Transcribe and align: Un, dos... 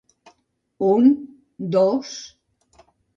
Un, 0.87 1.05
dos... 1.75 2.09